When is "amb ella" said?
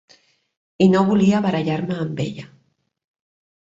2.09-2.51